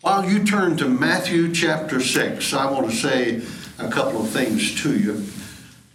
[0.00, 3.42] While you turn to Matthew chapter 6, I want to say
[3.80, 5.22] a couple of things to you.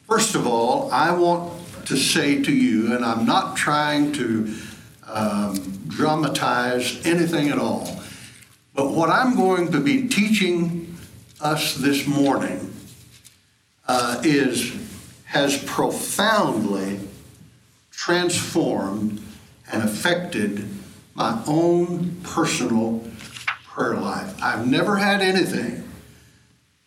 [0.10, 1.54] First of all, I want
[1.86, 4.54] to say to you, and I'm not trying to
[5.08, 7.98] um, dramatize anything at all,
[8.74, 10.98] but what I'm going to be teaching
[11.40, 12.74] us this morning
[13.88, 14.76] uh, is
[15.26, 17.00] has profoundly
[17.90, 19.22] transformed
[19.72, 20.68] and affected
[21.16, 23.02] my own personal
[23.74, 24.40] prayer life.
[24.42, 25.84] I've never had anything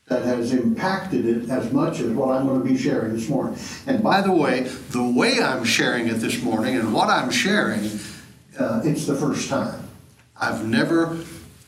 [0.06, 3.58] that has impacted it as much as what I'm going to be sharing this morning.
[3.88, 4.60] And by the way,
[4.90, 7.90] the way I'm sharing it this morning and what I'm sharing,
[8.56, 9.82] uh, it's the first time.
[10.40, 11.18] I've never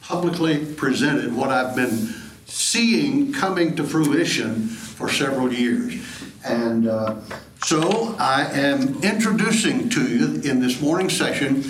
[0.02, 2.14] publicly presented what I've been
[2.46, 6.00] seeing coming to fruition for several years.
[6.44, 7.16] And uh,
[7.64, 11.64] so I am introducing to you in this morning session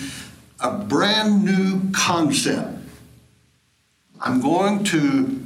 [0.60, 2.77] a brand new concept
[4.20, 5.44] I'm going to,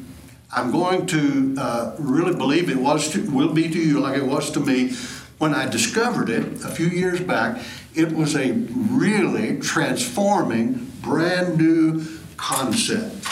[0.53, 4.27] I'm going to uh, really believe it was to, will be to you like it
[4.27, 4.93] was to me
[5.39, 7.63] when I discovered it a few years back.
[7.95, 13.27] It was a really transforming, brand new concept.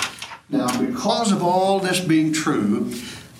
[0.51, 2.92] Now, because of all this being true,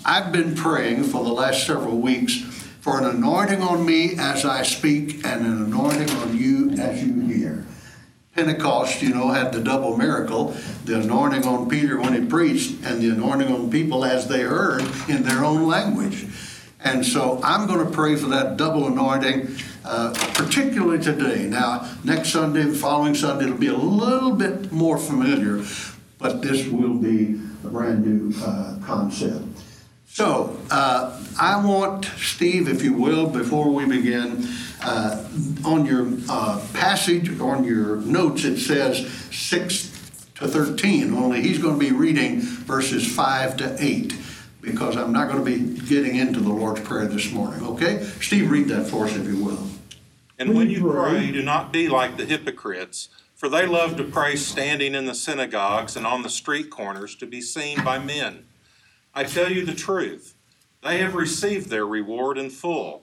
[0.05, 2.37] I've been praying for the last several weeks
[2.81, 7.21] for an anointing on me as I speak and an anointing on you as you
[7.27, 7.67] hear.
[8.35, 13.01] Pentecost, you know, had the double miracle the anointing on Peter when he preached, and
[13.01, 16.27] the anointing on people as they heard in their own language.
[16.83, 21.47] And so I'm going to pray for that double anointing, uh, particularly today.
[21.47, 25.65] Now, next Sunday, the following Sunday, it'll be a little bit more familiar,
[26.19, 29.45] but this will be a brand new uh, concept.
[30.07, 34.49] So, uh, I want, Steve, if you will, before we begin,
[34.83, 35.25] uh,
[35.65, 39.91] on your uh, passage, on your notes, it says 6
[40.37, 44.15] to 13, only he's going to be reading verses 5 to 8
[44.61, 48.03] because I'm not going to be getting into the Lord's Prayer this morning, okay?
[48.21, 49.67] Steve, read that for us, if you will.
[50.39, 54.37] And when you pray, do not be like the hypocrites, for they love to pray
[54.37, 58.47] standing in the synagogues and on the street corners to be seen by men.
[59.15, 60.35] I tell you the truth,
[60.83, 63.03] they have received their reward in full.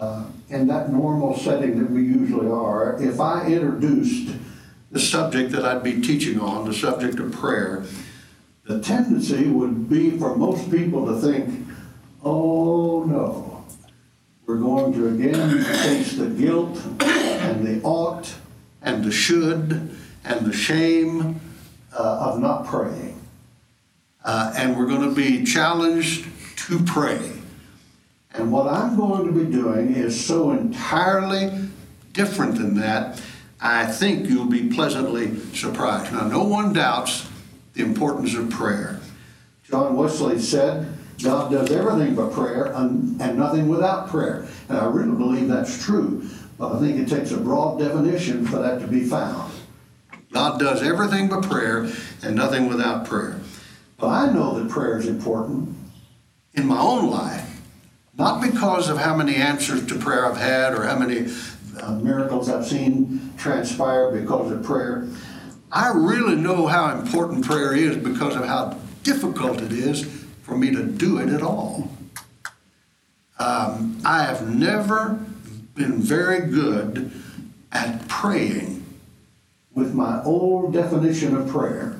[0.00, 4.34] uh, in that normal setting that we usually are, if I introduced
[4.90, 7.84] the subject that I'd be teaching on, the subject of prayer,
[8.64, 11.68] the tendency would be for most people to think,
[12.24, 13.64] oh no,
[14.46, 18.34] we're going to again face the guilt and the ought
[18.80, 21.40] and the should and the shame
[21.92, 23.20] uh, of not praying.
[24.24, 27.39] Uh, and we're going to be challenged to pray.
[28.34, 31.50] And what I'm going to be doing is so entirely
[32.12, 33.20] different than that,
[33.60, 36.12] I think you'll be pleasantly surprised.
[36.12, 37.28] Now, no one doubts
[37.74, 39.00] the importance of prayer.
[39.64, 44.46] John Wesley said, God does everything but prayer and, and nothing without prayer.
[44.68, 46.26] And I really believe that's true,
[46.58, 49.52] but I think it takes a broad definition for that to be found.
[50.32, 51.90] God does everything but prayer
[52.22, 53.38] and nothing without prayer.
[53.98, 55.76] But I know that prayer is important
[56.54, 57.49] in my own life
[58.14, 61.32] not because of how many answers to prayer I've had or how many
[61.80, 65.08] uh, miracles I've seen transpire because of prayer.
[65.72, 70.04] I really know how important prayer is because of how difficult it is
[70.42, 71.90] for me to do it at all.
[73.38, 75.18] Um, I have never
[75.74, 77.12] been very good
[77.72, 78.84] at praying
[79.72, 81.98] with my old definition of prayer.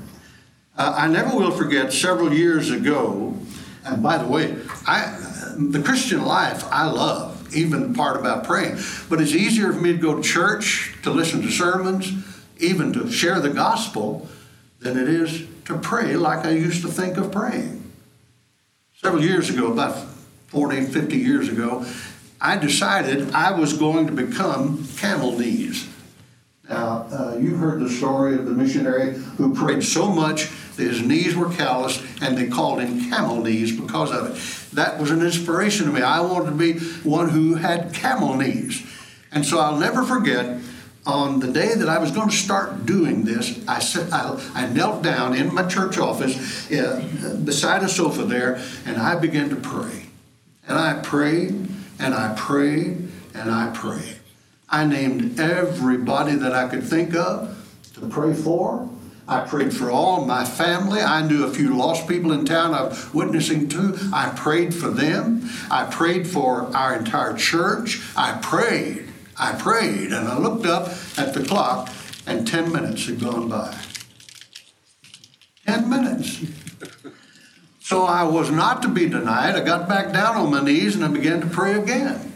[0.77, 3.37] Uh, I never will forget several years ago,
[3.85, 4.57] and by the way,
[4.87, 5.20] I,
[5.69, 8.79] the Christian life I love, even the part about praying.
[9.09, 12.13] But it's easier for me to go to church, to listen to sermons,
[12.59, 14.29] even to share the gospel,
[14.81, 17.77] than it is to pray like I used to think of praying.
[18.97, 19.97] Several years ago, about
[20.49, 21.87] 40, 50 years ago,
[22.41, 25.89] I decided I was going to become camel knees.
[26.69, 31.03] Now, uh, you've heard the story of the missionary who prayed so much that his
[31.03, 34.60] knees were calloused and they called him camel knees because of it.
[34.73, 36.03] That was an inspiration to me.
[36.03, 38.87] I wanted to be one who had camel knees.
[39.33, 40.61] And so I'll never forget
[41.07, 44.67] on the day that I was going to start doing this, I, said, I, I
[44.67, 49.57] knelt down in my church office uh, beside a sofa there, and I began to
[49.57, 50.07] pray.
[50.69, 51.69] And I prayed,
[51.99, 54.19] and I prayed, and I prayed.
[54.69, 57.57] I named everybody that I could think of
[57.95, 58.89] to pray for.
[59.31, 61.01] I prayed for all my family.
[61.01, 63.97] I knew a few lost people in town I was witnessing to.
[64.13, 65.49] I prayed for them.
[65.71, 68.01] I prayed for our entire church.
[68.17, 69.07] I prayed.
[69.39, 70.11] I prayed.
[70.13, 71.91] And I looked up at the clock,
[72.27, 73.73] and 10 minutes had gone by.
[75.65, 76.45] 10 minutes.
[77.79, 79.55] So I was not to be denied.
[79.55, 82.33] I got back down on my knees and I began to pray again.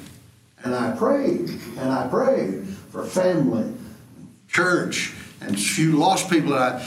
[0.63, 3.73] And I prayed and I prayed for family,
[4.49, 5.13] church,
[5.47, 6.55] and few lost people.
[6.55, 6.87] I,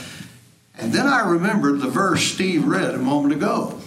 [0.78, 3.80] and then I remembered the verse Steve read a moment ago.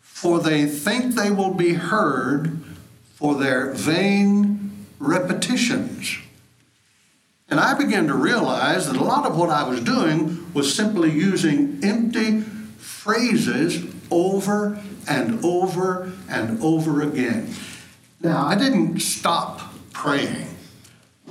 [0.00, 2.60] For they think they will be heard
[3.14, 6.18] for their vain repetitions.
[7.48, 11.10] And I began to realize that a lot of what I was doing was simply
[11.10, 12.40] using empty
[12.78, 17.52] phrases over and over and over again.
[18.20, 19.60] Now, I didn't stop
[19.92, 20.51] praying.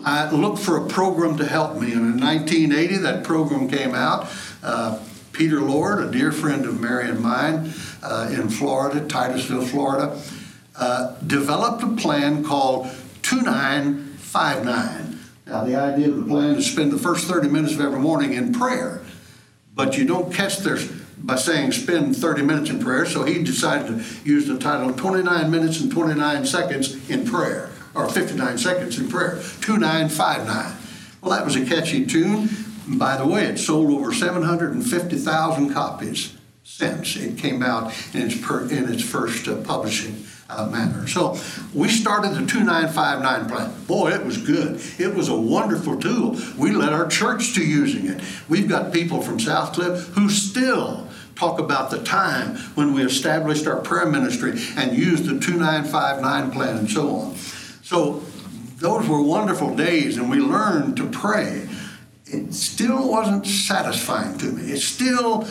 [0.04, 4.28] I looked for a program to help me, and in 1980, that program came out.
[4.64, 5.00] Uh,
[5.32, 10.20] Peter Lord, a dear friend of Mary and mine uh, in Florida, Titusville, Florida,
[10.76, 12.88] uh, developed a plan called
[13.22, 15.20] 2959.
[15.46, 18.00] Now, the idea of the plan is to spend the first 30 minutes of every
[18.00, 19.04] morning in prayer,
[19.74, 20.78] but you don't catch their
[21.24, 25.52] by saying spend 30 minutes in prayer, so he decided to use the title 29
[25.52, 30.78] minutes and 29 seconds in prayer, or 59 seconds in prayer, 2959.
[31.22, 32.50] Well, that was a catchy tune.
[32.88, 38.68] By the way, it sold over 750,000 copies since it came out in its, per,
[38.70, 41.08] in its first uh, publishing uh, manner.
[41.08, 41.38] So
[41.74, 43.86] we started the 2959 plan.
[43.86, 44.82] Boy, it was good.
[45.00, 46.38] It was a wonderful tool.
[46.58, 48.22] We led our church to using it.
[48.50, 53.66] We've got people from South Cliff who still talk about the time when we established
[53.66, 57.36] our prayer ministry and used the 2959 plan and so on.
[57.92, 58.24] So
[58.78, 61.68] those were wonderful days, and we learned to pray.
[62.26, 64.72] It still wasn't satisfying to me.
[64.72, 65.46] It still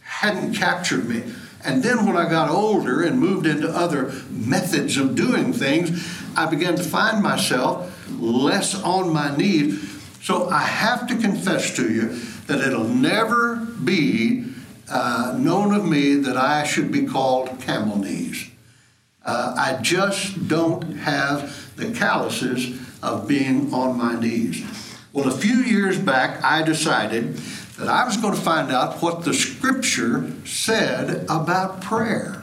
[0.00, 1.24] hadn't captured me.
[1.62, 6.46] And then when I got older and moved into other methods of doing things, I
[6.46, 10.02] began to find myself less on my knees.
[10.22, 14.46] So I have to confess to you that it'll never be
[14.88, 18.48] uh, known of me that I should be called camel knees.
[19.24, 24.64] Uh, I just don't have the calluses of being on my knees.
[25.12, 27.36] Well, a few years back, I decided
[27.78, 32.42] that I was going to find out what the scripture said about prayer.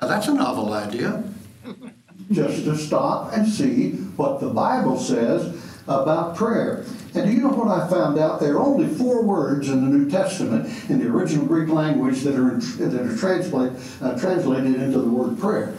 [0.00, 1.24] Now, that's a novel idea.
[2.30, 6.84] Just to stop and see what the Bible says about prayer.
[7.14, 8.40] And do you know what I found out?
[8.40, 12.34] There are only four words in the New Testament in the original Greek language that
[12.34, 15.74] are, that are translate, uh, translated into the word prayer.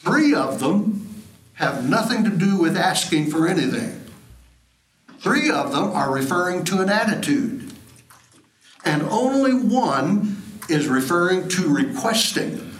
[0.00, 4.00] Three of them have nothing to do with asking for anything.
[5.18, 7.72] Three of them are referring to an attitude.
[8.84, 12.78] And only one is referring to requesting.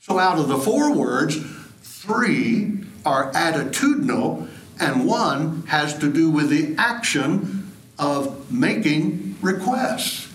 [0.00, 1.36] So out of the four words,
[1.82, 4.47] three are attitudinal
[4.80, 10.28] and one has to do with the action of making requests.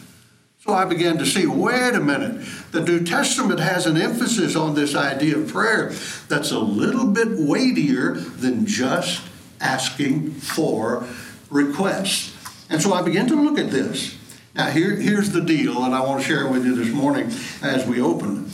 [0.60, 4.76] So I began to see wait a minute, the New Testament has an emphasis on
[4.76, 5.92] this idea of prayer
[6.30, 9.22] that's a little bit weightier than just
[9.60, 11.06] asking for
[11.50, 12.34] requests.
[12.70, 14.18] And so I began to look at this.
[14.56, 17.32] Now, here, here's the deal, and I want to share with you this morning
[17.62, 18.50] as we open.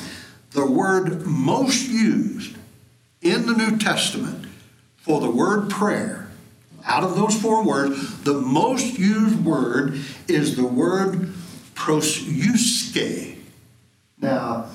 [0.52, 2.56] The word most used
[3.22, 4.49] in the New Testament
[5.02, 6.28] for the word prayer,
[6.86, 11.34] out of those four words, the most used word is the word
[11.76, 13.36] proseuche.
[14.20, 14.70] Now,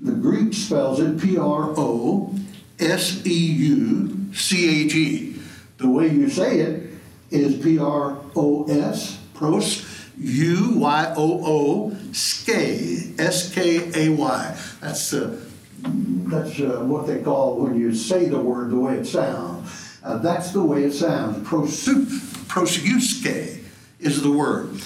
[0.00, 2.34] the Greek spells it P R O
[2.78, 5.36] S E U C H E.
[5.78, 6.90] The way you say it
[7.30, 9.84] is P R O S, pros,
[10.16, 14.58] U Y O O, S K A Y.
[14.80, 15.40] That's uh,
[15.82, 19.98] that's uh, what they call when you say the word the way it sounds.
[20.02, 21.46] Uh, that's the way it sounds.
[21.46, 23.60] Proseuche
[23.98, 24.80] is the word.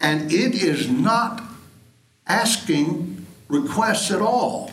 [0.00, 1.42] And it is not
[2.26, 4.70] asking requests at all.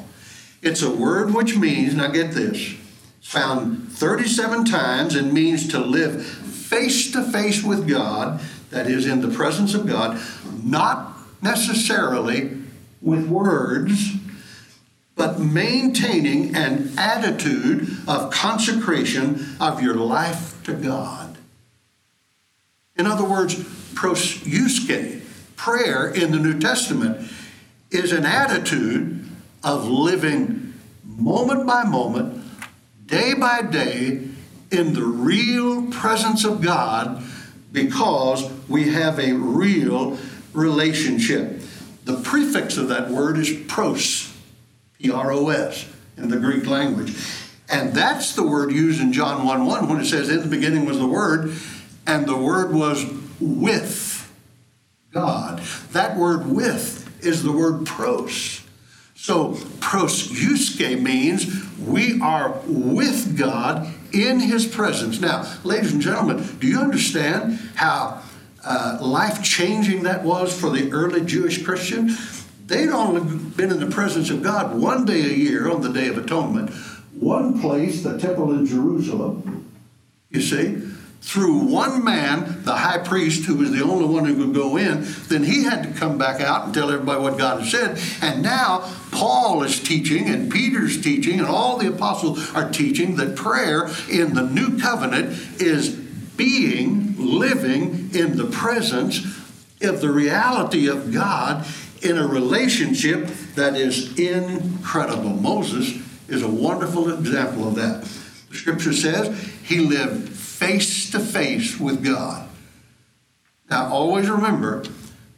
[0.62, 2.76] It's a word which means, now get this,
[3.22, 8.42] found 37 times and means to live face to face with God,
[8.72, 10.20] that is, in the presence of God,
[10.64, 12.58] not necessarily
[13.02, 14.16] with words
[15.16, 21.38] but maintaining an attitude of consecration of your life to God.
[22.98, 23.56] In other words,
[23.94, 25.22] proseuche,
[25.56, 27.32] prayer in the New Testament,
[27.92, 29.26] is an attitude
[29.64, 32.44] of living moment by moment,
[33.06, 34.22] day by day,
[34.72, 37.24] in the real presence of God
[37.72, 40.18] because we have a real
[40.54, 41.62] relationship.
[42.06, 44.35] The prefix of that word is pros,
[45.00, 45.88] P R O S,
[46.18, 47.16] in the Greek language.
[47.70, 50.86] And that's the word used in John 1 1 when it says, In the beginning
[50.86, 51.54] was the Word,
[52.06, 53.06] and the Word was
[53.40, 54.32] with
[55.12, 55.60] God.
[55.94, 58.62] That word with is the word pros.
[59.16, 61.48] So proseuche means
[61.80, 65.20] we are with God in His presence.
[65.20, 68.22] Now, ladies and gentlemen, do you understand how
[68.64, 72.10] uh, life changing that was for the early Jewish Christian?
[72.66, 73.22] They'd only
[73.56, 76.72] been in the presence of God one day a year on the Day of Atonement,
[77.14, 79.72] one place, the temple in Jerusalem,
[80.30, 80.82] you see
[81.26, 85.08] through one man, the high priest, who was the only one who could go in,
[85.28, 88.00] then he had to come back out and tell everybody what God had said.
[88.22, 93.36] And now Paul is teaching, and Peter's teaching, and all the apostles are teaching that
[93.36, 95.30] prayer in the new covenant
[95.60, 99.26] is being, living in the presence
[99.82, 101.66] of the reality of God
[102.06, 105.30] in a relationship that is incredible.
[105.30, 108.04] Moses is a wonderful example of that.
[108.50, 112.48] The scripture says he lived face to face with God.
[113.70, 114.84] Now, always remember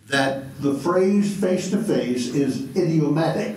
[0.09, 3.55] that the phrase face to face is idiomatic.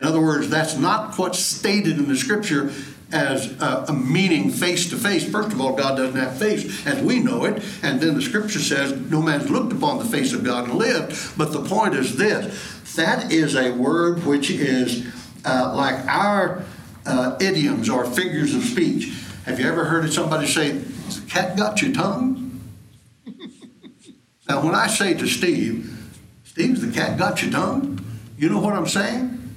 [0.00, 2.72] In other words, that's not what's stated in the scripture
[3.12, 5.28] as a, a meaning face to face.
[5.28, 7.62] First of all, God doesn't have face as we know it.
[7.82, 11.38] And then the scripture says, No man's looked upon the face of God and lived.
[11.38, 15.06] But the point is this that is a word which is
[15.44, 16.64] uh, like our
[17.06, 19.14] uh, idioms or figures of speech.
[19.44, 22.60] Have you ever heard somebody say, the cat got your tongue?
[24.48, 25.94] now, when I say to Steve,
[26.44, 28.04] Steve, the cat got your tongue,
[28.36, 29.54] you know what I'm saying?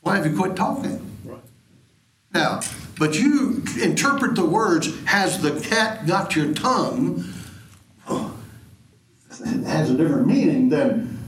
[0.00, 1.13] Why have you quit talking?
[2.34, 2.60] Now,
[2.98, 7.24] but you interpret the words, has the cat got your tongue?
[8.10, 11.18] It has a different meaning than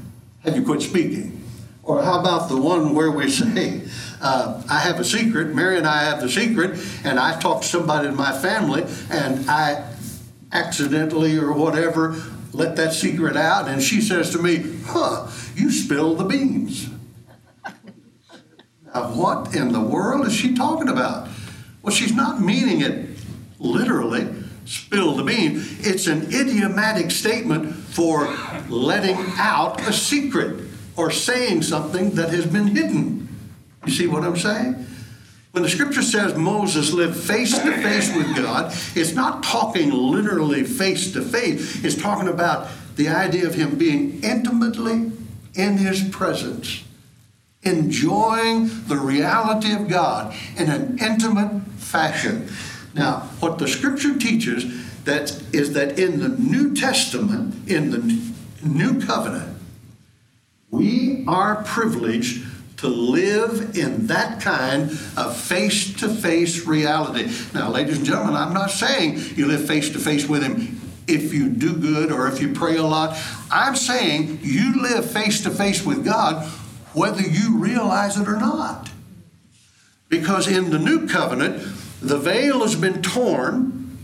[0.43, 1.45] have you quit speaking?
[1.85, 3.83] Or how about the one where we say,
[4.21, 7.69] uh, I have a secret, Mary and I have the secret, and I talk to
[7.69, 9.89] somebody in my family, and I
[10.53, 12.21] accidentally or whatever
[12.53, 16.89] let that secret out, and she says to me, Huh, you spilled the beans.
[18.97, 21.29] Now, what in the world is she talking about?
[21.83, 23.11] Well, she's not meaning it
[23.59, 24.27] literally,
[24.65, 25.63] spill the bean.
[25.81, 28.27] It's an idiomatic statement for
[28.71, 30.65] letting out a secret
[30.97, 33.29] or saying something that has been hidden.
[33.85, 34.87] You see what I'm saying?
[35.53, 40.65] When the scripture says Moses lived face to face with God, it's not talking literally
[40.65, 41.85] face to face.
[41.85, 45.13] It's talking about the idea of him being intimately
[45.55, 46.83] in his presence,
[47.67, 52.49] enjoying the reality of God in an intimate fashion.
[52.95, 58.33] Now, what the scripture teaches that is that in the New Testament, in the
[58.63, 59.57] New Covenant,
[60.71, 62.47] we are privileged
[62.79, 67.31] to live in that kind of face to face reality.
[67.55, 71.33] Now, ladies and gentlemen, I'm not saying you live face to face with Him if
[71.33, 73.17] you do good or if you pray a lot.
[73.51, 76.51] I'm saying you live face to face with God
[76.97, 78.89] whether you realize it or not.
[80.09, 81.63] Because in the new covenant,
[82.01, 83.99] the veil has been torn.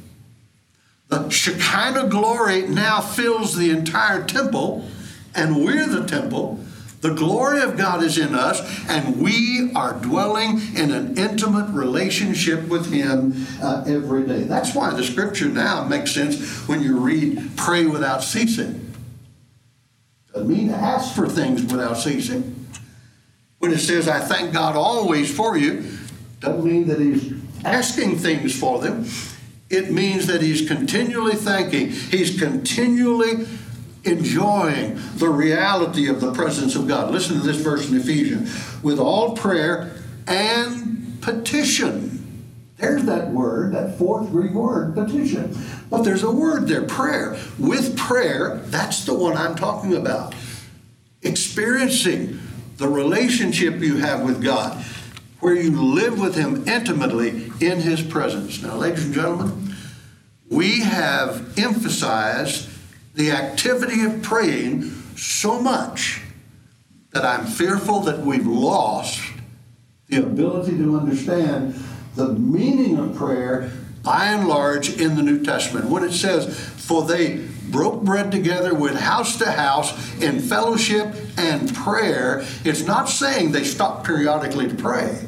[1.09, 4.87] The Shekinah glory now fills the entire temple
[5.35, 6.61] and we're the temple.
[7.01, 12.69] The glory of God is in us, and we are dwelling in an intimate relationship
[12.69, 14.45] with Him uh, every day.
[14.45, 18.93] That's why the scripture now makes sense when you read, pray without ceasing.
[20.33, 22.62] Doesn't mean to ask for things without ceasing.
[23.63, 25.89] When it says, I thank God always for you,
[26.41, 27.33] doesn't mean that He's
[27.65, 29.07] asking things for them.
[29.71, 33.47] It means that He's continually thanking, He's continually
[34.03, 37.13] enjoying the reality of the presence of God.
[37.13, 39.95] Listen to this verse in Ephesians with all prayer
[40.27, 42.45] and petition.
[42.79, 45.57] There's that word, that fourth Greek word, petition.
[45.89, 47.39] But there's a word there, prayer.
[47.61, 50.35] With prayer, that's the one I'm talking about.
[51.23, 52.41] Experiencing
[52.77, 54.85] the relationship you have with God,
[55.41, 58.63] where you live with Him intimately in His presence.
[58.63, 59.75] Now, ladies and gentlemen,
[60.49, 62.69] we have emphasized
[63.15, 64.83] the activity of praying
[65.17, 66.23] so much
[67.13, 69.21] that I'm fearful that we've lost
[70.09, 71.75] the ability to understand
[72.17, 75.87] the meaning of prayer by and large in the New Testament.
[75.87, 81.75] When it says, For they broke bread together, went house to house in fellowship and
[81.75, 82.45] prayer.
[82.65, 85.19] It's not saying they stopped periodically to pray,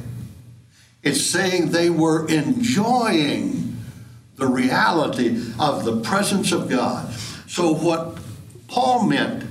[1.03, 3.77] it's saying they were enjoying
[4.37, 7.13] the reality of the presence of God.
[7.47, 8.19] So, what
[8.69, 9.45] Paul meant,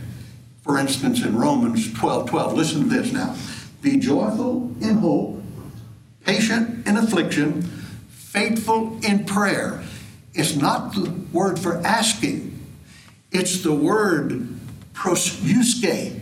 [0.61, 3.35] for instance, in Romans 12 12, listen to this now
[3.83, 5.43] be joyful in hope,
[6.25, 7.61] patient in affliction,
[8.09, 9.83] faithful in prayer.
[10.33, 12.52] It's not the word for asking,
[13.33, 14.47] it's the word
[14.93, 16.19] proseuche,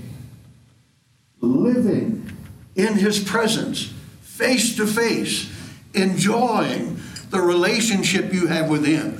[1.41, 2.31] living
[2.75, 5.51] in his presence, face to face,
[5.93, 6.99] enjoying
[7.29, 9.19] the relationship you have with him.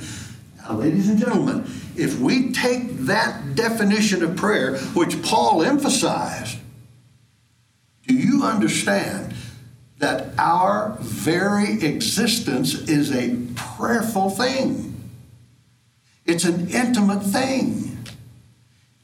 [0.58, 1.64] Now, ladies and gentlemen,
[1.96, 6.58] if we take that definition of prayer, which Paul emphasized,
[8.06, 9.34] do you understand
[9.98, 14.91] that our very existence is a prayerful thing?
[16.24, 17.88] It's an intimate thing.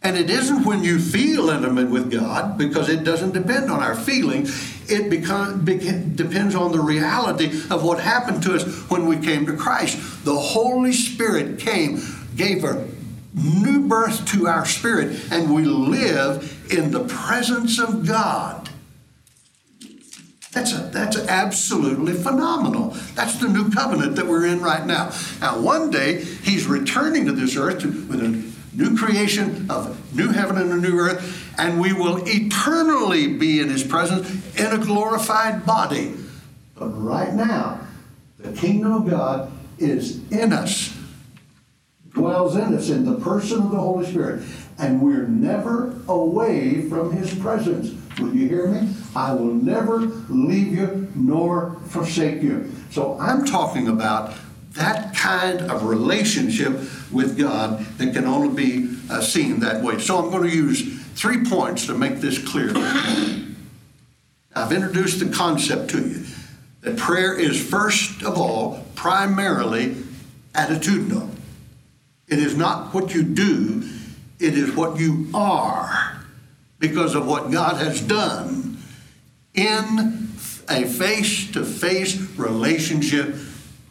[0.01, 3.97] And it isn't when you feel intimate with God, because it doesn't depend on our
[3.97, 4.91] feelings.
[4.91, 9.57] It become, depends on the reality of what happened to us when we came to
[9.57, 10.25] Christ.
[10.25, 12.01] The Holy Spirit came,
[12.37, 12.89] gave a
[13.35, 18.69] new birth to our spirit, and we live in the presence of God.
[20.53, 20.88] That's, a,
[21.29, 22.91] absolutely phenomenal.
[23.15, 25.13] That's the new covenant that we're in right now.
[25.41, 30.29] Now, one day, he's returning to this earth to, with a new creation of new
[30.29, 34.79] heaven and a new earth, and we will eternally be in his presence in a
[34.79, 36.15] glorified body.
[36.77, 37.81] But right now,
[38.39, 40.97] the kingdom of God is in us,
[42.11, 44.45] dwells in us in the person of the Holy Spirit,
[44.79, 47.98] and we're never away from his presence.
[48.19, 48.95] Will you hear me?
[49.15, 52.73] I will never leave you nor forsake you.
[52.91, 54.35] So I'm talking about
[54.73, 56.73] that kind of relationship
[57.13, 59.99] with God that can only be uh, seen that way.
[59.99, 62.73] So I'm going to use three points to make this clear.
[64.55, 66.25] I've introduced the concept to you
[66.81, 69.97] that prayer is first of all primarily
[70.55, 71.29] attitudinal.
[72.27, 73.89] It is not what you do,
[74.39, 76.18] it is what you are
[76.79, 78.79] because of what God has done
[79.55, 80.29] in
[80.69, 83.35] a face to face relationship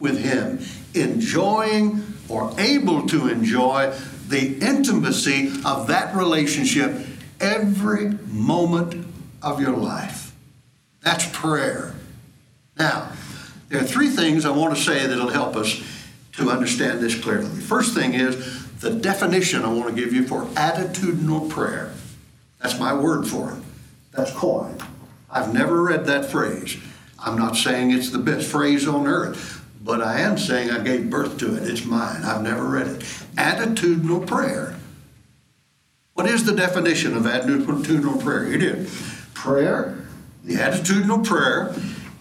[0.00, 0.60] with Him,
[0.94, 3.92] enjoying or able to enjoy
[4.28, 7.06] the intimacy of that relationship
[7.40, 9.06] every moment
[9.42, 10.34] of your life.
[11.02, 11.94] That's prayer.
[12.76, 13.12] Now,
[13.68, 15.82] there are three things I want to say that'll help us
[16.32, 17.60] to understand this clearly.
[17.60, 21.92] First thing is the definition I want to give you for attitudinal prayer.
[22.60, 23.62] That's my word for it.
[24.12, 24.82] That's coined.
[25.30, 26.76] I've never read that phrase.
[27.18, 31.10] I'm not saying it's the best phrase on earth, but I am saying I gave
[31.10, 31.68] birth to it.
[31.68, 32.22] It's mine.
[32.24, 33.00] I've never read it.
[33.36, 34.76] Attitudinal prayer.
[36.14, 38.52] What is the definition of attitudinal prayer?
[38.52, 39.96] It is prayer,
[40.44, 41.74] the attitudinal prayer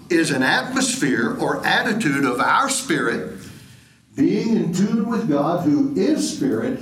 [0.09, 3.39] is an atmosphere or attitude of our spirit
[4.15, 6.79] being in tune with God who is spirit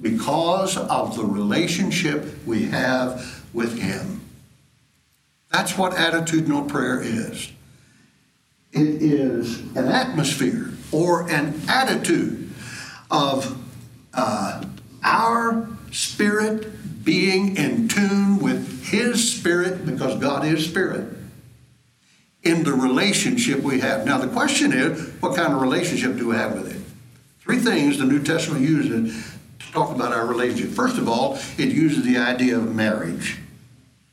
[0.00, 4.20] because of the relationship we have with Him.
[5.50, 7.50] That's what attitudinal prayer is.
[8.72, 12.52] It is an atmosphere or an attitude
[13.10, 13.56] of
[14.12, 14.64] uh,
[15.02, 21.16] our spirit being in tune with His spirit because God is spirit
[22.42, 24.04] in the relationship we have.
[24.04, 26.84] Now, the question is what kind of relationship do we have with Him?
[27.40, 29.35] Three things the New Testament uses
[29.72, 30.70] talk about our relationship.
[30.70, 33.38] First of all, it uses the idea of marriage.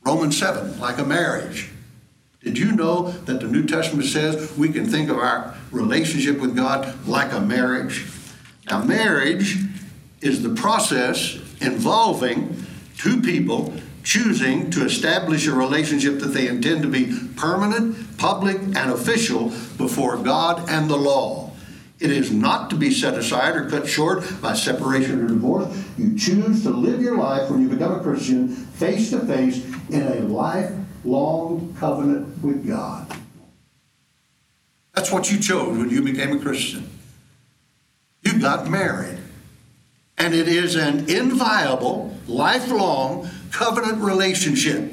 [0.04, 1.70] Romans 7, like a marriage.
[2.42, 6.54] Did you know that the New Testament says we can think of our relationship with
[6.54, 8.04] God like a marriage?
[8.70, 9.56] Now, marriage
[10.20, 12.66] is the process involving
[12.98, 18.90] two people choosing to establish a relationship that they intend to be permanent, public, and
[18.90, 21.43] official before God and the law.
[22.00, 25.84] It is not to be set aside or cut short by separation or divorce.
[25.96, 30.02] You choose to live your life when you become a Christian face to face in
[30.02, 33.06] a lifelong covenant with God.
[34.92, 36.88] That's what you chose when you became a Christian.
[38.22, 39.18] You got married.
[40.18, 44.92] And it is an inviolable, lifelong covenant relationship.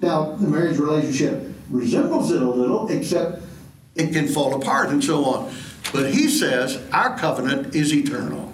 [0.00, 3.42] Now, the marriage relationship resembles it a little, except
[3.94, 5.52] it can fall apart and so on.
[5.92, 8.52] But he says our covenant is eternal.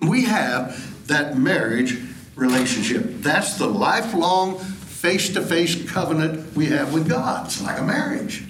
[0.00, 1.98] We have that marriage
[2.36, 3.04] relationship.
[3.20, 7.46] That's the lifelong face to face covenant we have with God.
[7.46, 8.44] It's like a marriage.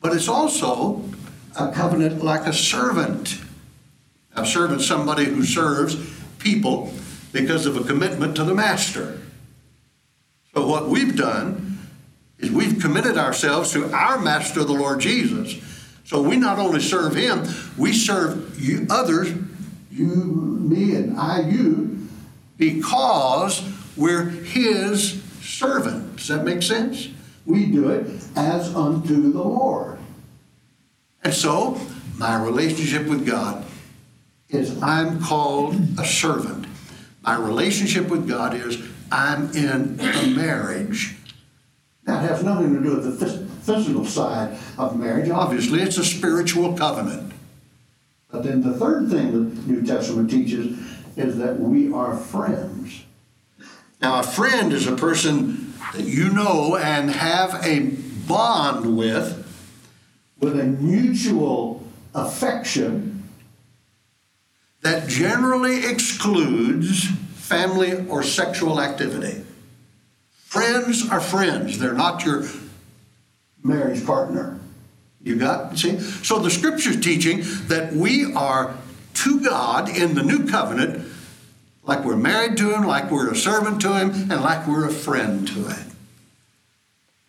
[0.00, 1.02] But it's also
[1.58, 3.40] a covenant like a servant.
[4.34, 5.96] A servant, somebody who serves
[6.38, 6.92] people
[7.32, 9.20] because of a commitment to the master.
[10.54, 11.78] So what we've done
[12.38, 15.75] is we've committed ourselves to our master, the Lord Jesus.
[16.06, 17.44] So we not only serve him,
[17.76, 19.28] we serve you others,
[19.90, 22.08] you, me, and I, you,
[22.56, 23.60] because
[23.96, 26.16] we're his servant.
[26.16, 27.08] Does that make sense?
[27.44, 29.98] We do it as unto the Lord.
[31.24, 31.80] And so,
[32.16, 33.64] my relationship with God
[34.48, 36.66] is I'm called a servant.
[37.22, 41.16] My relationship with God is I'm in a marriage.
[42.04, 43.26] That has nothing to do with the
[43.66, 45.28] physical side of marriage.
[45.28, 47.32] Obviously, it's a spiritual covenant.
[48.30, 50.78] But then the third thing the New Testament teaches
[51.16, 53.04] is that we are friends.
[54.00, 57.90] Now, a friend is a person that you know and have a
[58.28, 59.42] bond with,
[60.38, 61.82] with a mutual
[62.14, 63.28] affection
[64.82, 69.42] that generally excludes family or sexual activity.
[70.44, 72.44] Friends are friends, they're not your
[73.66, 74.58] marriage partner.
[75.22, 75.98] You got, see?
[75.98, 78.76] So the scripture's teaching that we are
[79.14, 81.12] to God in the new covenant
[81.86, 84.92] like we're married to Him, like we're a servant to Him, and like we're a
[84.92, 85.92] friend to Him.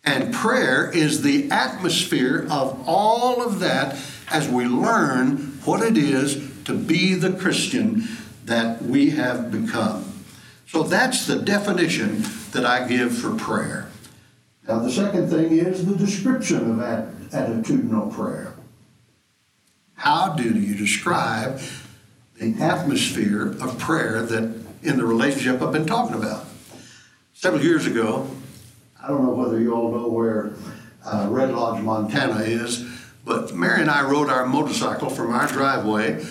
[0.04, 3.96] And prayer is the atmosphere of all of that
[4.30, 8.08] as we learn what it is to be the Christian
[8.46, 10.04] that we have become.
[10.66, 13.88] So that's the definition that I give for prayer.
[14.68, 16.86] Now, the second thing is the description of
[17.30, 18.52] attitudinal prayer.
[19.94, 21.58] How do you describe
[22.38, 26.44] the atmosphere of prayer that in the relationship I've been talking about?
[27.32, 28.28] Several years ago,
[29.02, 30.52] I don't know whether you all know where
[31.02, 32.84] uh, Red Lodge, Montana is,
[33.24, 36.22] but Mary and I rode our motorcycle from our driveway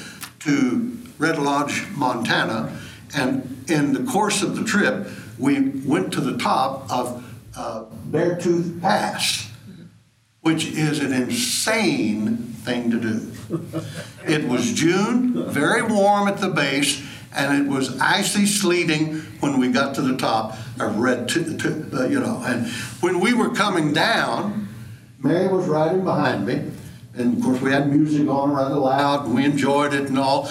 [0.42, 2.80] to Red Lodge, Montana,
[3.16, 5.08] and in the course of the trip,
[5.40, 7.24] we went to the top of
[7.58, 9.50] uh, Beartooth Pass,
[10.42, 13.32] which is an insane thing to do.
[14.28, 17.04] It was June, very warm at the base,
[17.36, 21.68] and it was icy sleeting when we got to the top of Red, t- t-
[21.94, 22.42] uh, you know.
[22.46, 22.68] And
[23.02, 24.68] when we were coming down,
[25.20, 26.72] Mary was riding behind me,
[27.16, 30.50] and of course we had music on rather loud, and we enjoyed it and all.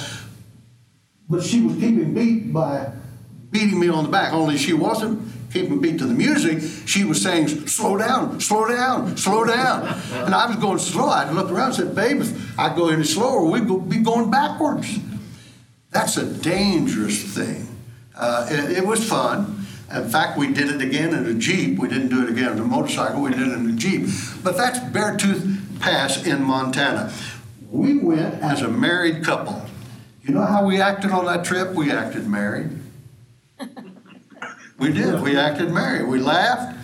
[1.28, 2.92] But she was keeping beat by
[3.50, 6.62] beating me on the back, only she wasn't keeping beat to the music.
[6.86, 9.86] She was saying, slow down, slow down, slow down.
[10.12, 11.08] And I was going slow.
[11.08, 14.30] I looked around and said, babe, if I go any slower, we'd go, be going
[14.30, 14.98] backwards.
[15.90, 17.68] That's a dangerous thing.
[18.14, 19.66] Uh, it, it, was fun.
[19.94, 21.78] In fact, we did it again in a Jeep.
[21.78, 23.22] We didn't do it again in a motorcycle.
[23.22, 24.08] We did it in a Jeep.
[24.42, 27.12] But that's Beartooth Pass in Montana.
[27.70, 29.64] We went as a married couple.
[30.22, 31.72] You know how we acted on that trip?
[31.72, 32.70] We acted married.
[34.78, 35.20] We did.
[35.20, 36.06] We acted married.
[36.06, 36.78] We laughed.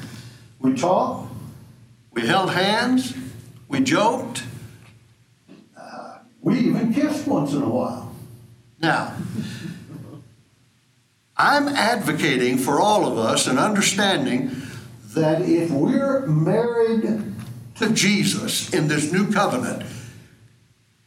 [0.61, 1.33] We talked.
[2.13, 3.15] We held hands.
[3.69, 4.45] We joked.
[5.77, 8.15] Uh, we even kissed once in a while.
[8.81, 9.15] Now,
[11.37, 14.51] I'm advocating for all of us an understanding
[15.15, 17.35] that if we're married
[17.77, 19.85] to Jesus in this new covenant,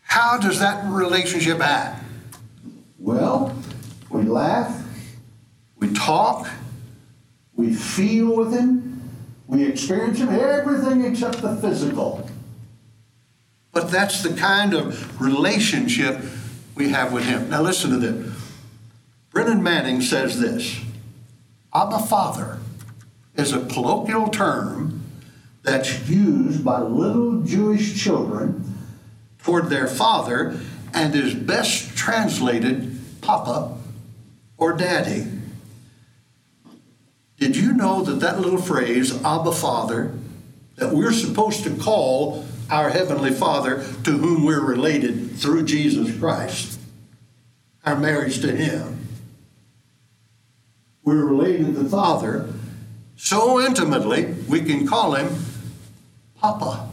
[0.02, 2.04] how does that relationship act?
[3.00, 3.56] Well,
[4.10, 4.84] we laugh,
[5.78, 6.50] we talk,
[7.56, 9.12] we feel with Him.
[9.48, 12.30] We experience Him, everything except the physical.
[13.72, 16.22] But that's the kind of relationship
[16.76, 17.50] we have with Him.
[17.50, 18.36] Now, listen to this.
[19.32, 20.80] Brennan Manning says this
[21.74, 22.60] Abba Father
[23.36, 25.04] is a colloquial term
[25.64, 28.64] that's used by little Jewish children
[29.40, 30.60] toward their father
[30.94, 33.78] and is best translated Papa
[34.58, 35.28] or Daddy.
[37.38, 40.14] Did you know that that little phrase, Abba Father,
[40.78, 46.80] that we're supposed to call our Heavenly Father to whom we're related through Jesus Christ,
[47.86, 49.08] our marriage to Him?
[51.04, 52.50] We're related to the Father
[53.18, 55.30] so intimately we can call Him
[56.40, 56.90] Papa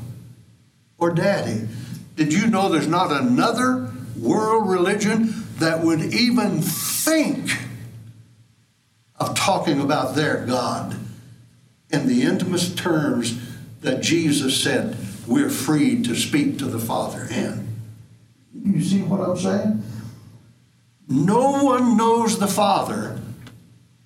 [0.98, 1.68] or Daddy.
[2.16, 7.50] Did you know there's not another world religion that would even think?
[9.22, 10.96] Of talking about their God
[11.90, 13.40] in the intimate terms
[13.82, 17.68] that Jesus said we're free to speak to the Father in.
[18.64, 19.82] You see what I'm saying?
[21.08, 23.20] No one knows the Father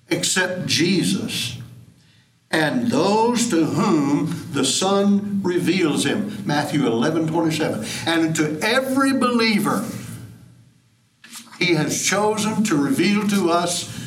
[0.09, 1.57] except Jesus
[2.51, 6.43] and those to whom the Son reveals him.
[6.45, 7.85] Matthew 11 27.
[8.05, 9.85] And to every believer,
[11.59, 14.06] He has chosen to reveal to us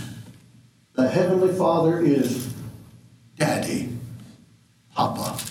[1.01, 2.53] the Heavenly Father is
[3.37, 3.97] Daddy,
[4.95, 5.43] Papa.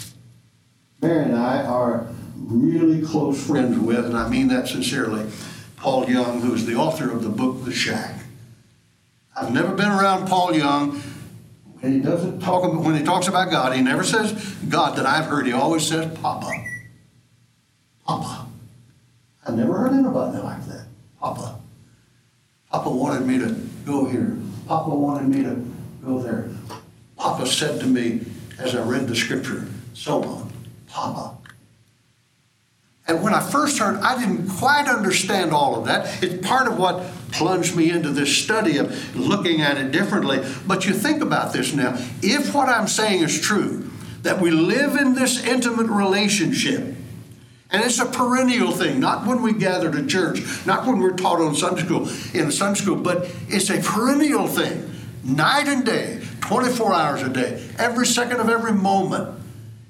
[1.02, 5.28] Mary and I are really close friends with, and I mean that sincerely,
[5.76, 8.16] Paul Young, who is the author of the book The Shack.
[9.36, 11.02] I've never been around Paul Young.
[11.80, 14.34] When he doesn't talk about, when he talks about God, he never says
[14.68, 15.48] God that I've heard.
[15.48, 16.52] He always says Papa.
[18.06, 18.46] Papa.
[19.48, 20.86] I've never heard anybody like that.
[21.20, 21.60] Papa.
[22.70, 24.38] Papa wanted me to go here.
[24.70, 25.66] Papa wanted me to
[26.06, 26.48] go there.
[27.18, 28.22] Papa said to me
[28.60, 30.54] as I read the scripture, so on,
[30.88, 31.36] Papa.
[33.08, 36.22] And when I first heard, I didn't quite understand all of that.
[36.22, 40.46] It's part of what plunged me into this study of looking at it differently.
[40.68, 41.98] But you think about this now.
[42.22, 43.90] If what I'm saying is true,
[44.22, 46.96] that we live in this intimate relationship,
[47.72, 51.40] and it's a perennial thing, not when we gather to church, not when we're taught
[51.40, 54.90] on Sunday school, in Sunday school, but it's a perennial thing,
[55.24, 59.40] night and day, 24 hours a day, every second of every moment.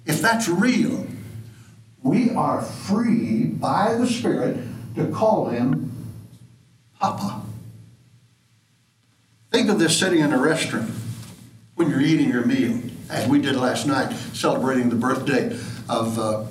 [0.05, 1.07] If that's real,
[2.01, 4.57] we are free by the Spirit
[4.95, 5.91] to call him
[6.99, 7.43] Papa.
[9.51, 10.91] Think of this sitting in a restaurant
[11.75, 12.77] when you're eating your meal,
[13.09, 16.19] as we did last night, celebrating the birthday of.
[16.19, 16.45] Uh,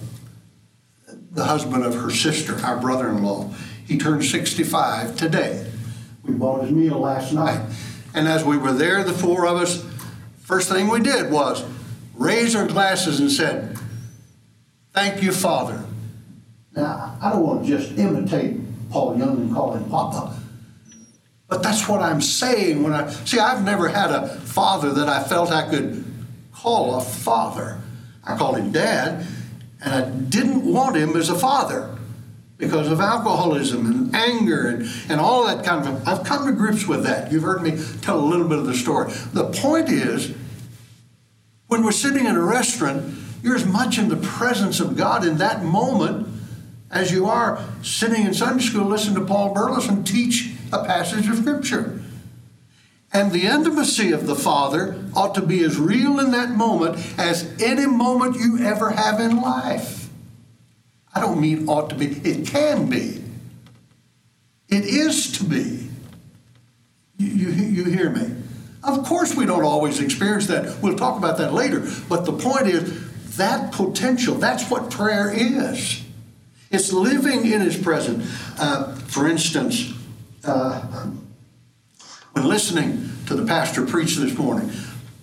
[1.33, 3.51] the husband of her sister, our brother in law.
[3.87, 5.71] He turned 65 today.
[6.23, 7.61] We bought his meal last night.
[8.15, 9.85] And as we were there, the four of us,
[10.43, 11.65] first thing we did was
[12.15, 13.79] raise our glasses and said,
[14.93, 15.85] Thank you, Father.
[16.75, 18.57] Now, I don't want to just imitate
[18.91, 20.39] Paul Young and call him Papa.
[21.49, 25.23] But that's what I'm saying when I see, I've never had a father that I
[25.23, 26.05] felt I could
[26.53, 27.81] call a father.
[28.25, 29.27] I called him dad
[29.83, 31.97] and I didn't want him as a father
[32.57, 36.87] because of alcoholism and anger and, and all that kind of I've come to grips
[36.87, 37.31] with that.
[37.31, 39.13] You've heard me tell a little bit of the story.
[39.33, 40.35] The point is,
[41.69, 45.39] when we're sitting in a restaurant, you're as much in the presence of God in
[45.39, 46.27] that moment
[46.91, 51.37] as you are sitting in Sunday school listening to Paul Burleson teach a passage of
[51.37, 51.98] Scripture.
[53.13, 57.51] And the intimacy of the Father ought to be as real in that moment as
[57.61, 60.09] any moment you ever have in life.
[61.15, 63.25] I don't mean ought to be, it can be.
[64.69, 65.89] It is to be.
[67.17, 68.35] You, you, you hear me?
[68.85, 70.81] Of course, we don't always experience that.
[70.83, 71.89] We'll talk about that later.
[72.09, 76.05] But the point is that potential, that's what prayer is.
[76.71, 78.31] It's living in His presence.
[78.59, 79.93] Uh, for instance,
[80.45, 81.11] uh,
[82.39, 84.69] when listening to the pastor preach this morning,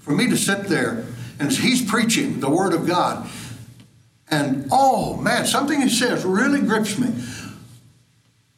[0.02, 1.06] for me to sit there
[1.40, 3.30] and he's preaching the Word of God,
[4.30, 7.08] and oh man, something he says really grips me.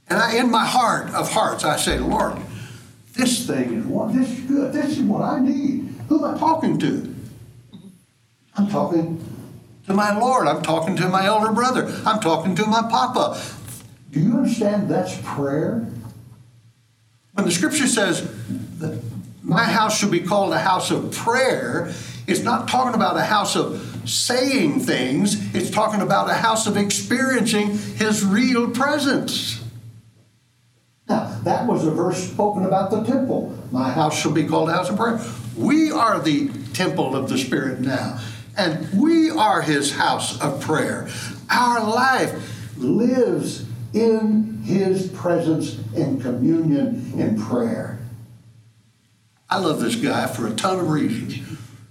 [0.10, 2.38] And I, in my heart of hearts, I say, Lord,
[3.14, 4.74] this thing is what this is good.
[4.74, 5.94] This is what I need.
[6.08, 7.16] Who am I talking to?
[8.56, 9.24] I'm talking
[9.86, 10.48] to my Lord.
[10.48, 11.86] I'm talking to my elder brother.
[12.06, 13.40] I'm talking to my papa.
[14.12, 15.86] Do you understand that's prayer?
[17.38, 18.28] When the scripture says
[18.80, 19.00] that
[19.44, 21.94] my house should be called a house of prayer,
[22.26, 26.78] it's not talking about a house of saying things, it's talking about a house of
[26.78, 29.64] experiencing his real presence.
[31.08, 33.56] Now, that was a verse spoken about the temple.
[33.72, 35.22] My house shall be called a house of prayer.
[35.56, 38.20] We are the temple of the Spirit now,
[38.58, 41.08] and we are his house of prayer.
[41.52, 48.00] Our life lives in his presence in communion in prayer.
[49.50, 51.40] I love this guy for a ton of reasons.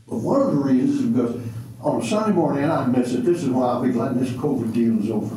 [0.07, 1.41] But one of the reasons is because
[1.81, 4.31] on a Sunday morning, and I miss it, this is why I'll be glad this
[4.31, 5.37] COVID deal is over.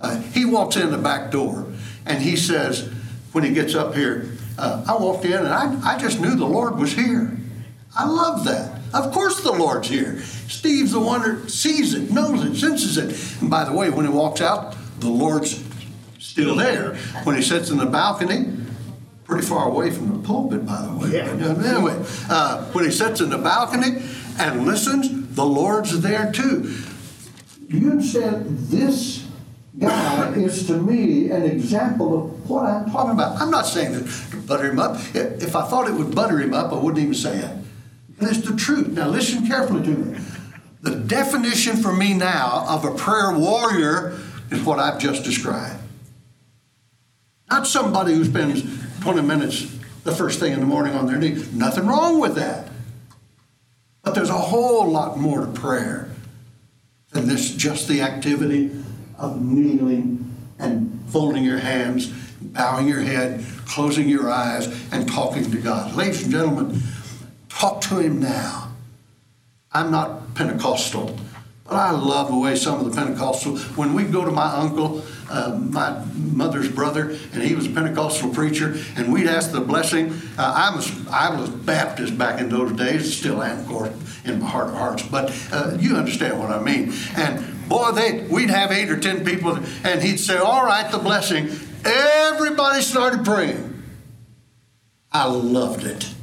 [0.00, 1.66] Uh, he walks in the back door
[2.04, 2.90] and he says,
[3.32, 6.44] when he gets up here, uh, I walked in and I, I just knew the
[6.44, 7.36] Lord was here.
[7.96, 8.80] I love that.
[8.92, 10.20] Of course the Lord's here.
[10.20, 13.40] Steve's the one that sees it, knows it, senses it.
[13.40, 15.63] And by the way, when he walks out, the Lord's
[16.34, 16.96] still there.
[17.22, 18.52] When he sits in the balcony,
[19.22, 21.12] pretty far away from the pulpit, by the way.
[21.12, 21.30] Yeah.
[21.30, 24.02] Anyway, uh, when he sits in the balcony
[24.40, 26.76] and listens, the Lord's there too.
[27.68, 28.58] Do you understand?
[28.68, 29.28] This
[29.78, 33.40] guy is to me an example of what I'm talking about.
[33.40, 34.98] I'm not saying that to butter him up.
[35.14, 37.50] If I thought it would butter him up, I wouldn't even say it.
[38.18, 38.88] And it's the truth.
[38.88, 40.18] Now, listen carefully to me.
[40.82, 44.18] The definition for me now of a prayer warrior
[44.50, 45.80] is what I've just described.
[47.50, 48.62] Not somebody who spends
[49.00, 51.52] 20 minutes the first thing in the morning on their knees.
[51.52, 52.68] Nothing wrong with that.
[54.02, 56.10] But there's a whole lot more to prayer
[57.10, 58.70] than this just the activity
[59.18, 62.08] of kneeling and folding your hands,
[62.40, 65.94] bowing your head, closing your eyes, and talking to God.
[65.94, 66.82] Ladies and gentlemen,
[67.48, 68.72] talk to Him now.
[69.72, 71.18] I'm not Pentecostal,
[71.64, 75.02] but I love the way some of the Pentecostal, when we go to my uncle,
[75.30, 80.12] uh, my mother's brother, and he was a Pentecostal preacher, and we'd ask the blessing.
[80.36, 83.92] Uh, I, was, I was Baptist back in those days, still am, of course,
[84.26, 86.92] in my heart of hearts, but uh, you understand what I mean.
[87.16, 90.98] And boy, they, we'd have eight or ten people, and he'd say, All right, the
[90.98, 91.48] blessing.
[91.84, 93.82] Everybody started praying.
[95.12, 96.14] I loved it.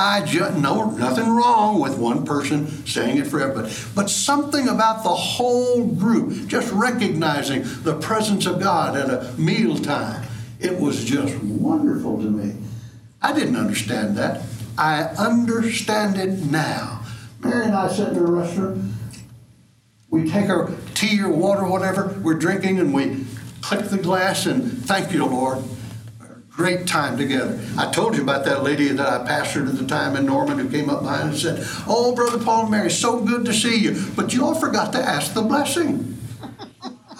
[0.00, 5.02] I just no nothing wrong with one person saying it forever, but, but something about
[5.02, 10.24] the whole group just recognizing the presence of God at a mealtime.
[10.60, 12.54] It was just wonderful to me.
[13.20, 14.44] I didn't understand that.
[14.76, 17.02] I understand it now.
[17.40, 18.94] Mary and I sit in a restaurant.
[20.10, 23.24] We take our tea or water, whatever we're drinking, and we
[23.62, 25.64] click the glass and thank you, Lord
[26.58, 27.56] great time together.
[27.78, 30.68] I told you about that lady that I pastored at the time in Norman who
[30.68, 34.04] came up behind and said, Oh, Brother Paul and Mary, so good to see you.
[34.16, 36.18] But you all forgot to ask the blessing.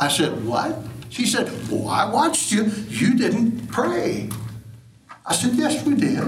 [0.01, 0.77] I said, What?
[1.09, 2.65] She said, Well, I watched you.
[2.89, 4.29] You didn't pray.
[5.25, 6.19] I said, Yes, we did.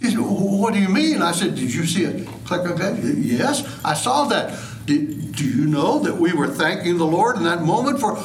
[0.00, 1.22] She said, well, What do you mean?
[1.22, 3.02] I said, Did you see it click like that?
[3.02, 4.56] Yes, I saw that.
[4.86, 8.16] Did, do you know that we were thanking the Lord in that moment for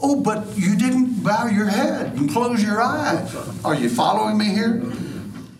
[0.00, 3.34] Oh, but you didn't bow your head and close your eyes.
[3.64, 4.82] Are you following me here?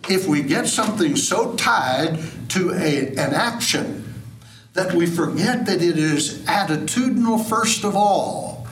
[0.09, 2.19] If we get something so tied
[2.49, 4.13] to a, an action
[4.73, 8.67] that we forget that it is attitudinal first of all,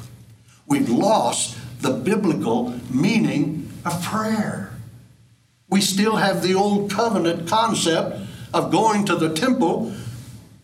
[0.68, 4.72] we've lost the biblical meaning of prayer.
[5.68, 8.22] We still have the old covenant concept
[8.54, 9.94] of going to the temple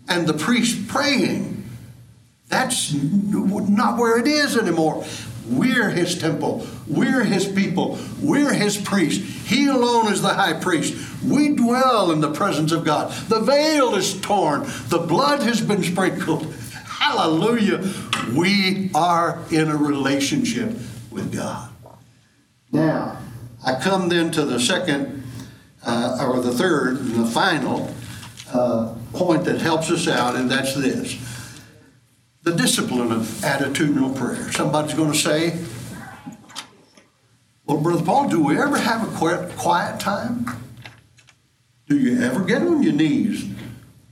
[0.08, 1.61] and the priest praying.
[2.52, 5.06] That's not where it is anymore.
[5.50, 6.68] We're his temple.
[6.86, 7.98] We're his people.
[8.22, 9.22] We're his priest.
[9.22, 11.24] He alone is the high priest.
[11.24, 13.14] We dwell in the presence of God.
[13.30, 14.64] The veil is torn.
[14.90, 16.54] The blood has been sprinkled.
[16.86, 17.90] Hallelujah.
[18.36, 20.72] We are in a relationship
[21.10, 21.70] with God.
[22.70, 23.18] Now,
[23.66, 25.24] I come then to the second,
[25.86, 27.94] uh, or the third, and the final
[28.54, 31.31] uh, point that helps us out, and that's this
[32.44, 34.52] the discipline of attitudinal prayer.
[34.52, 35.58] Somebody's going to say,
[37.66, 40.46] Well, Brother Paul, do we ever have a quiet, quiet time?
[41.88, 43.48] Do you ever get on your knees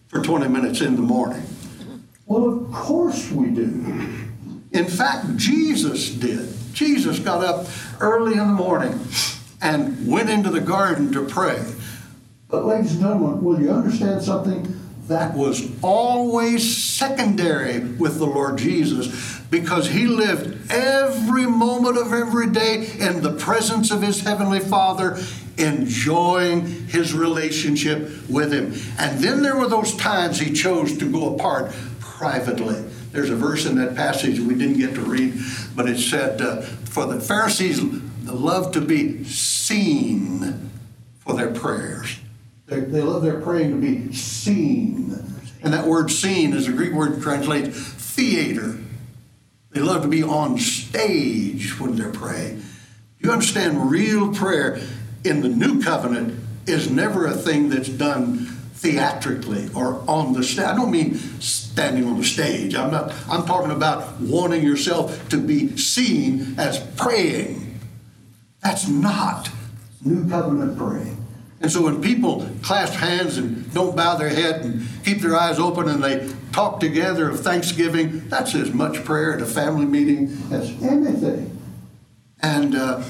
[0.07, 1.43] for 20 minutes in the morning?
[2.25, 3.63] Well, of course we do.
[4.71, 6.47] In fact, Jesus did.
[6.73, 7.67] Jesus got up
[7.99, 8.99] early in the morning
[9.61, 11.63] and went into the garden to pray.
[12.47, 14.79] But, ladies and gentlemen, will you understand something?
[15.09, 22.51] That was always secondary with the Lord Jesus because he lived every moment of every
[22.51, 25.17] day in the presence of his heavenly Father,
[25.57, 28.73] enjoying his relationship with him.
[28.99, 32.79] And then there were those times he chose to go apart privately.
[33.11, 35.33] There's a verse in that passage we didn't get to read,
[35.75, 37.81] but it said, uh, For the Pharisees
[38.25, 40.69] love to be seen
[41.17, 42.19] for their prayers.
[42.69, 45.15] They, they love their praying to be seen.
[45.61, 48.77] And that word seen is a Greek word that translates theater.
[49.71, 52.63] They love to be on stage when they're praying.
[53.19, 54.79] You understand, real prayer
[55.23, 60.65] in the new covenant is never a thing that's done theatrically or on the stage.
[60.65, 62.75] I don't mean standing on the stage.
[62.75, 67.79] I'm not I'm talking about wanting yourself to be seen as praying.
[68.61, 69.49] That's not
[70.03, 71.18] new covenant praying.
[71.61, 75.59] And so when people clasp hands and don't bow their head and keep their eyes
[75.59, 80.37] open and they talk together of thanksgiving, that's as much prayer at a family meeting
[80.51, 81.57] as anything.
[82.41, 83.03] And uh,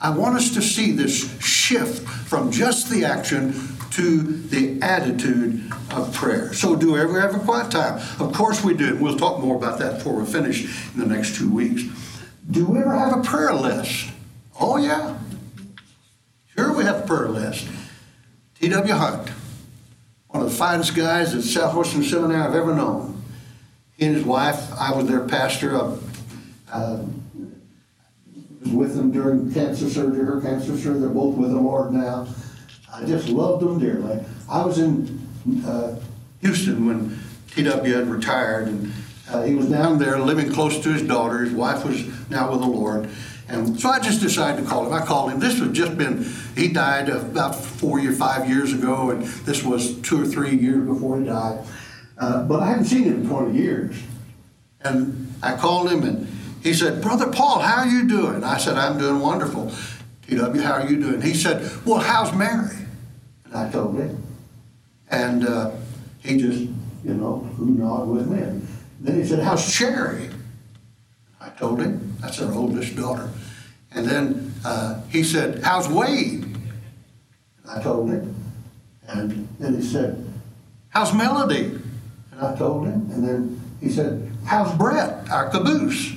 [0.00, 3.52] I want us to see this shift from just the action
[3.90, 6.54] to the attitude of prayer.
[6.54, 8.00] So, do we ever have a quiet time?
[8.18, 8.96] Of course we do.
[8.96, 11.82] We'll talk more about that before we finish in the next two weeks.
[12.50, 14.10] Do we ever have a prayer list?
[14.58, 15.18] Oh, yeah.
[16.56, 17.68] Sure, we have a prayer list.
[18.62, 18.94] T.W.
[18.94, 19.28] Hunt,
[20.28, 23.20] one of the finest guys at Southwestern Seminary I've ever known.
[23.96, 25.76] He and his wife, I was their pastor.
[25.76, 25.96] I
[26.72, 27.04] uh,
[28.72, 31.00] with them during cancer surgery, her cancer surgery.
[31.00, 32.28] They're both with the Lord now.
[32.94, 34.24] I just loved them dearly.
[34.48, 35.26] I was in
[35.66, 35.98] uh,
[36.42, 37.18] Houston when
[37.50, 37.92] T.W.
[37.92, 38.92] had retired, and
[39.28, 41.38] uh, he was down there living close to his daughter.
[41.38, 43.10] His wife was now with the Lord.
[43.52, 44.94] And so I just decided to call him.
[44.94, 45.38] I called him.
[45.38, 46.24] This had just been,
[46.56, 50.86] he died about four or five years ago, and this was two or three years
[50.86, 51.62] before he died.
[52.16, 54.02] Uh, but I hadn't seen him in 20 years.
[54.80, 56.26] And I called him, and
[56.62, 58.42] he said, Brother Paul, how are you doing?
[58.42, 59.70] I said, I'm doing wonderful.
[60.26, 61.20] TW, how are you doing?
[61.20, 62.86] He said, Well, how's Mary?
[63.44, 64.22] And I told him.
[65.10, 65.72] And uh,
[66.20, 68.40] he just, you know, who gnawed with me.
[68.40, 68.66] And
[69.00, 70.30] then he said, How's Cherry?
[71.42, 72.16] I told him.
[72.20, 73.28] That's our oldest daughter.
[73.94, 76.46] And then uh, he said, How's Wade?
[77.68, 78.34] I told him.
[79.08, 80.24] And then he said,
[80.90, 81.64] How's Melody?
[82.30, 83.10] And I told him.
[83.10, 86.14] And then he said, How's Brett, our caboose?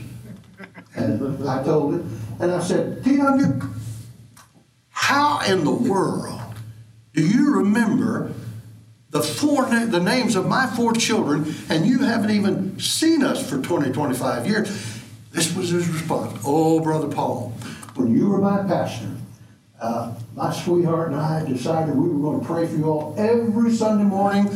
[0.96, 2.20] And I told him.
[2.40, 3.62] And I said, T.W.,
[4.90, 6.42] how in the world
[7.14, 8.34] do you remember
[9.10, 13.62] the four the names of my four children and you haven't even seen us for
[13.62, 14.95] 20, 25 years?
[15.36, 16.42] This was his response.
[16.46, 17.50] Oh, Brother Paul,
[17.96, 19.12] when you were my pastor,
[19.82, 23.76] uh, my sweetheart and I decided we were going to pray for you all every
[23.76, 24.50] Sunday morning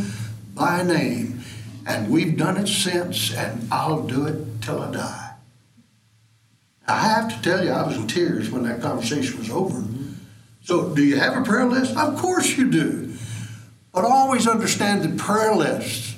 [0.55, 1.43] by name.
[1.85, 5.31] And we've done it since, and I'll do it till I die.
[6.87, 9.83] I have to tell you, I was in tears when that conversation was over.
[10.63, 11.97] So, do you have a prayer list?
[11.97, 13.15] Of course you do.
[13.91, 16.15] But always understand that prayer lists,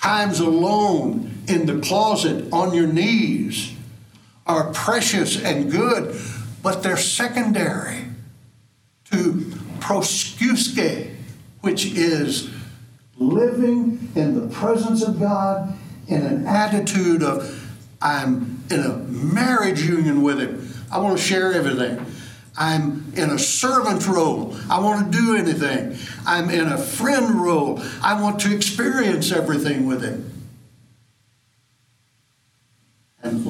[0.00, 3.74] times alone in the closet on your knees,
[4.46, 6.20] are precious and good,
[6.62, 8.04] but they're secondary
[9.10, 9.32] to
[9.78, 11.14] proseuche,
[11.60, 12.50] which is
[13.16, 15.76] living in the presence of God
[16.08, 17.60] in an attitude of,
[18.02, 20.68] I'm in a marriage union with Him.
[20.92, 22.04] I want to share everything.
[22.56, 24.56] I'm in a servant role.
[24.70, 25.98] I want to do anything.
[26.26, 27.80] I'm in a friend role.
[28.02, 30.30] I want to experience everything with Him.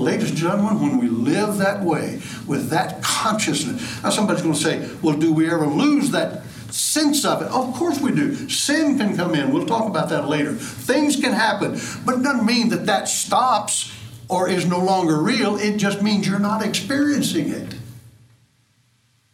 [0.05, 4.61] Ladies and gentlemen, when we live that way, with that consciousness, now somebody's going to
[4.61, 7.49] say, well, do we ever lose that sense of it?
[7.49, 8.49] Of course we do.
[8.49, 9.53] Sin can come in.
[9.53, 10.53] We'll talk about that later.
[10.53, 13.93] Things can happen, but it doesn't mean that that stops
[14.29, 15.57] or is no longer real.
[15.57, 17.75] It just means you're not experiencing it.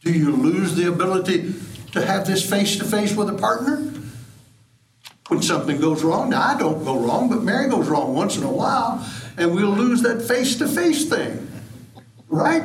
[0.03, 1.55] Do you lose the ability
[1.93, 3.93] to have this face to face with a partner?
[5.29, 8.43] When something goes wrong, now I don't go wrong, but Mary goes wrong once in
[8.43, 9.07] a while,
[9.41, 11.51] and we'll lose that face to face thing.
[12.29, 12.63] Right?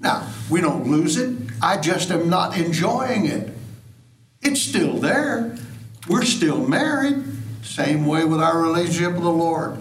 [0.00, 1.36] Now, we don't lose it.
[1.60, 3.52] I just am not enjoying it.
[4.40, 5.56] It's still there.
[6.08, 7.22] We're still married.
[7.62, 9.80] Same way with our relationship with the Lord.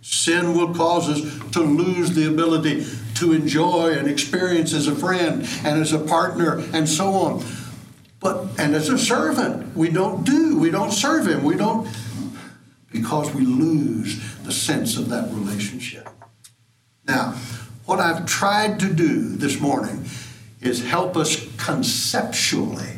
[0.00, 5.46] Sin will cause us to lose the ability to enjoy and experience as a friend
[5.62, 7.44] and as a partner and so on.
[8.20, 11.86] But, and as a servant, we don't do, we don't serve Him, we don't,
[12.90, 16.08] because we lose the sense of that relationship.
[17.06, 17.34] Now,
[17.84, 20.06] what I've tried to do this morning
[20.60, 22.92] is help us conceptually.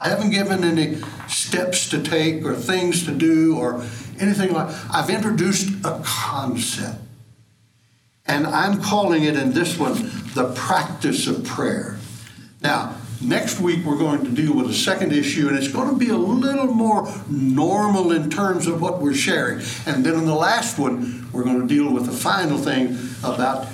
[0.00, 0.96] I haven't given any
[1.28, 3.84] steps to take or things to do or
[4.18, 6.98] anything like I've introduced a concept.
[8.26, 11.98] And I'm calling it in this one the practice of prayer.
[12.60, 15.96] Now, next week we're going to deal with a second issue, and it's going to
[15.96, 19.60] be a little more normal in terms of what we're sharing.
[19.86, 23.66] And then in the last one, we're going to deal with the final thing about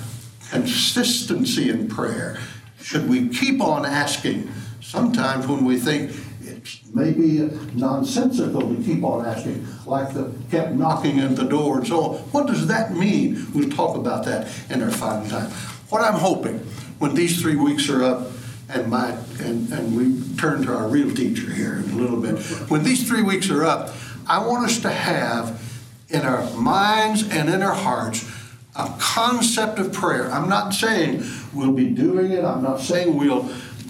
[0.49, 2.39] consistency in prayer.
[2.81, 4.49] Should we keep on asking?
[4.81, 11.19] Sometimes when we think it's maybe nonsensical to keep on asking, like the kept knocking
[11.19, 12.17] at the door and so on.
[12.31, 13.47] What does that mean?
[13.53, 15.51] We'll talk about that in our final time.
[15.89, 16.59] What I'm hoping
[16.99, 18.27] when these three weeks are up,
[18.69, 22.39] and my and, and we turn to our real teacher here in a little bit.
[22.69, 23.93] When these three weeks are up,
[24.27, 25.61] I want us to have
[26.09, 28.29] in our minds and in our hearts
[28.75, 30.31] a concept of prayer.
[30.31, 32.43] I'm not saying we'll be doing it.
[32.43, 33.49] I'm not saying we'll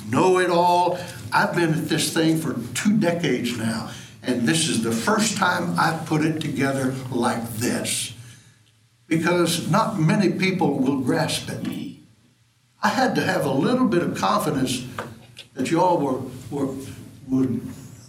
[0.09, 0.99] know it all.
[1.33, 3.91] I've been at this thing for two decades now,
[4.23, 8.13] and this is the first time I've put it together like this.
[9.07, 11.63] Because not many people will grasp it.
[12.87, 14.87] I had to have a little bit of confidence
[15.55, 16.73] that you all were, were,
[17.27, 17.61] would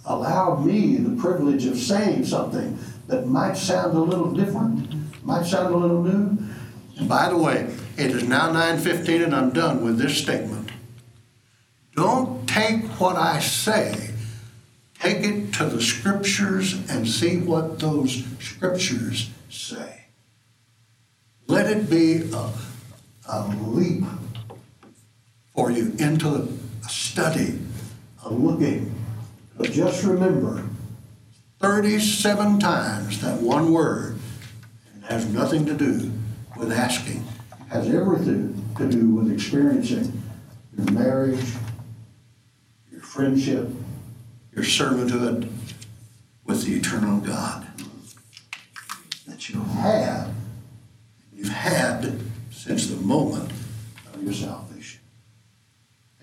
[0.04, 5.74] allow me the privilege of saying something that might sound a little different, might sound
[5.74, 6.38] a little new.
[6.96, 10.70] And by the way, it is now 9:15 and I'm done with this statement.
[11.96, 14.12] Don't take what I say,
[15.00, 20.04] take it to the scriptures and see what those scriptures say.
[21.48, 22.52] Let it be a,
[23.28, 24.04] a leap
[25.58, 27.58] for you into a study,
[28.24, 28.94] a looking.
[29.56, 30.64] But just remember
[31.58, 34.20] 37 times that one word
[35.08, 36.12] has nothing to do
[36.56, 37.26] with asking,
[37.70, 40.22] has everything to do with experiencing
[40.76, 41.44] your marriage,
[42.92, 43.68] your friendship,
[44.54, 45.50] your servanthood
[46.44, 47.66] with the eternal God.
[49.26, 50.32] That you have,
[51.34, 52.20] you've had
[52.52, 53.50] since the moment
[54.14, 54.67] of your salvation.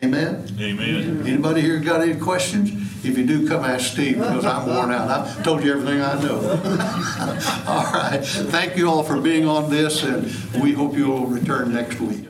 [0.06, 0.48] Amen?
[0.60, 1.26] Amen.
[1.26, 2.70] Anybody here got any questions?
[3.04, 5.10] If you do, come ask Steve, because I'm worn out.
[5.10, 6.40] I've told you everything I know.
[7.68, 8.20] All right.
[8.24, 10.26] Thank you all for being on this, and
[10.62, 12.28] we hope you'll return next week.